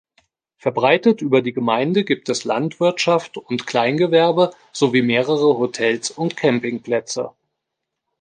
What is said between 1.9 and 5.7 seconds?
gibt es Landwirtschaft und Kleingewerbe sowie mehrere